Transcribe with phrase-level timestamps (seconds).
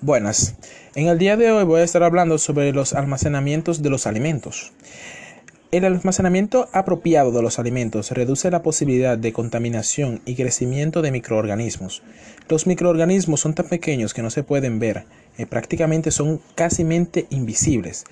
[0.00, 0.54] Buenas,
[0.94, 4.70] en el día de hoy voy a estar hablando sobre los almacenamientos de los alimentos.
[5.72, 12.04] El almacenamiento apropiado de los alimentos reduce la posibilidad de contaminación y crecimiento de microorganismos.
[12.48, 15.04] Los microorganismos son tan pequeños que no se pueden ver,
[15.36, 16.86] eh, prácticamente son casi
[17.30, 18.04] invisibles.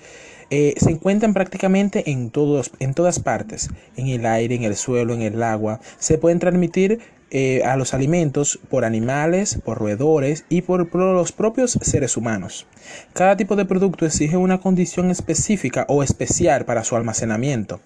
[0.49, 5.13] Eh, se encuentran prácticamente en, todos, en todas partes, en el aire, en el suelo,
[5.13, 5.79] en el agua.
[5.99, 6.99] Se pueden transmitir
[7.29, 12.67] eh, a los alimentos por animales, por roedores y por, los propios seres humanos.
[13.11, 17.81] Cada tipo de producto exige una condición específica o especial para su almacenamiento,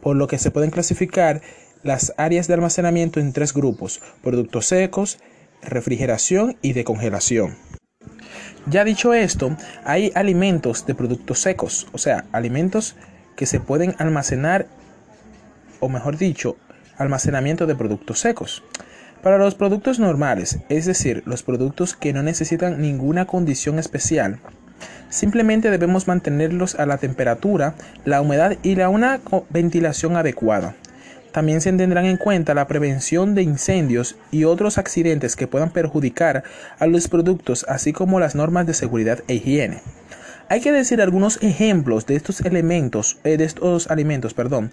[0.00, 1.42] por lo que se pueden clasificar
[1.82, 5.18] las áreas de almacenamiento en tres grupos, productos secos,
[5.60, 7.56] refrigeración y de congelación.
[8.66, 12.94] Ya dicho esto, hay alimentos de productos secos, o sea, alimentos
[13.34, 14.68] que se pueden almacenar,
[15.80, 16.56] o mejor dicho,
[16.96, 18.62] almacenamiento de productos secos.
[19.24, 24.38] Para los productos normales, es decir, los productos que no necesitan ninguna condición especial,
[25.08, 30.76] simplemente debemos mantenerlos a la temperatura, la humedad y la una ventilación adecuada.
[31.32, 36.44] También se tendrán en cuenta la prevención de incendios y otros accidentes que puedan perjudicar
[36.78, 39.80] a los productos, así como las normas de seguridad e higiene.
[40.50, 44.70] Hay que decir algunos ejemplos de estos elementos, eh, de estos alimentos, perdón,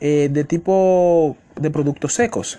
[0.00, 2.58] eh, de tipo de productos secos.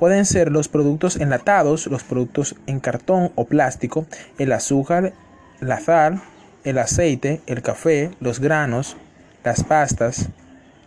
[0.00, 4.06] Pueden ser los productos enlatados, los productos en cartón o plástico,
[4.38, 5.12] el azúcar,
[5.60, 6.22] la sal,
[6.64, 8.96] el aceite, el café, los granos,
[9.44, 10.30] las pastas,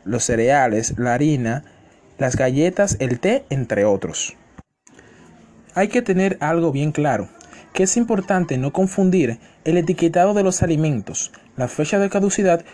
[0.03, 1.64] los cereales, la harina,
[2.17, 4.36] las galletas, el té, entre otros.
[5.75, 7.30] Hay que tener algo bien claro,
[7.72, 12.66] que es importante no confundir el etiquetado de los alimentos, la fecha de caducidad,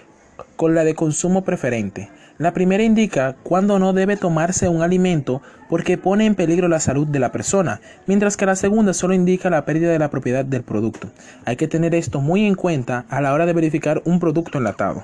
[0.56, 2.10] con la de consumo preferente.
[2.38, 7.06] La primera indica cuándo no debe tomarse un alimento porque pone en peligro la salud
[7.06, 10.64] de la persona, mientras que la segunda solo indica la pérdida de la propiedad del
[10.64, 11.10] producto.
[11.44, 15.04] Hay que tener esto muy en cuenta a la hora de verificar un producto enlatado.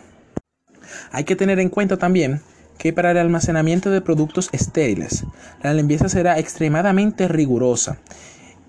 [1.12, 2.42] Hay que tener en cuenta también
[2.78, 5.26] que para el almacenamiento de productos estériles,
[5.64, 7.98] la limpieza será extremadamente rigurosa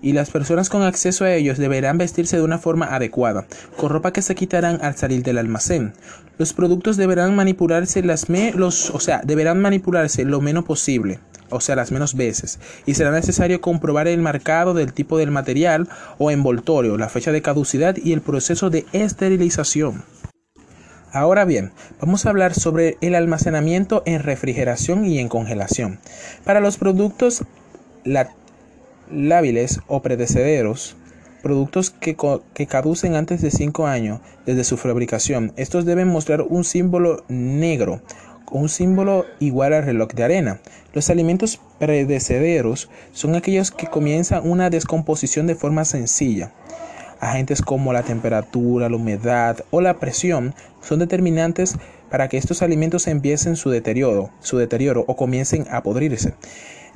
[0.01, 3.45] y las personas con acceso a ellos deberán vestirse de una forma adecuada,
[3.77, 5.93] con ropa que se quitarán al salir del almacén.
[6.37, 11.19] Los productos deberán manipularse las los, o sea, deberán manipularse lo menos posible,
[11.49, 15.87] o sea, las menos veces, y será necesario comprobar el marcado del tipo del material
[16.17, 20.03] o envoltorio, la fecha de caducidad y el proceso de esterilización.
[21.11, 25.99] Ahora bien, vamos a hablar sobre el almacenamiento en refrigeración y en congelación.
[26.43, 27.43] Para los productos
[29.11, 30.95] lábiles o predecederos,
[31.41, 32.15] productos que,
[32.67, 38.01] caducen antes de 5 años desde su fabricación, estos deben mostrar un símbolo negro
[38.51, 40.59] un símbolo igual al reloj de arena.
[40.93, 46.53] Los alimentos predecederos son aquellos que comienzan una descomposición de forma sencilla.
[47.19, 51.75] Agentes como la temperatura, la humedad o la presión son determinantes
[52.09, 56.35] para que estos alimentos empiecen su deterioro, su deterioro o comiencen a podrirse.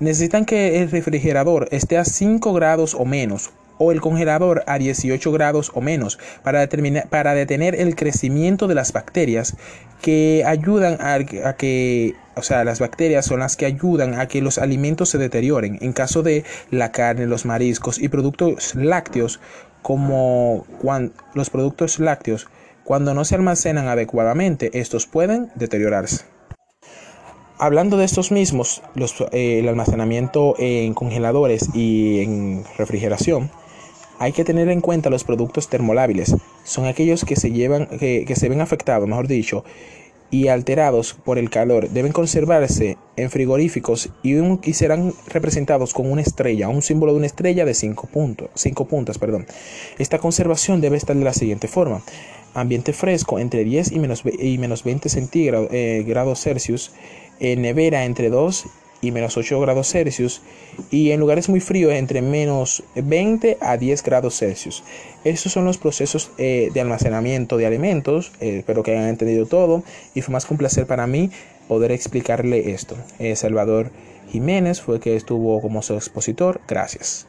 [0.02, 5.32] Necesitan que el refrigerador esté a 5 grados o menos o el congelador a 18
[5.32, 6.68] grados o menos para,
[7.12, 9.56] para detener el crecimiento de las bacterias
[10.02, 14.42] que ayudan a, a, que, o sea, las bacterias son las que ayudan a que
[14.42, 15.78] los alimentos se deterioren.
[15.82, 19.40] En caso de la carne, los mariscos y productos lácteos,
[19.84, 20.66] como
[21.36, 22.48] los productos lácteos,
[22.84, 26.26] cuando no se almacenan adecuadamente, estos pueden deteriorarse.
[27.62, 28.82] Hablando de estos mismos,
[29.32, 33.52] eh, el almacenamiento en congeladores y en refrigeración,
[34.18, 36.36] hay que tener en cuenta los productos termolábiles.
[36.64, 39.64] Son aquellos que se, llevan, que se ven afectados, mejor dicho,
[40.32, 46.68] y alterados por el calor deben conservarse en frigoríficos y, serán representados con una estrella,
[46.68, 49.20] un símbolo de una estrella de 5 puntos, cinco puntas.
[49.20, 49.46] Perdón.
[50.00, 52.02] Esta conservación debe estar de la siguiente forma.
[52.56, 56.92] Ambiente fresco entre 10 y menos, y menos 20 centígrados eh, grados Celsius.
[57.42, 58.66] Nevera entre 2
[59.02, 60.42] y menos 8 grados Celsius
[60.90, 64.84] y en lugares muy fríos entre menos 20 a 10 grados Celsius.
[65.24, 68.32] Estos son los procesos eh, de almacenamiento de alimentos.
[68.40, 69.84] Eh, espero que hayan entendido todo
[70.14, 71.32] y fue más que un placer para mí
[71.68, 72.96] poder explicarle esto.
[73.20, 73.92] Eh, Salvador
[74.32, 76.62] Jiménez fue que estuvo como su expositor.
[76.68, 77.28] Gracias.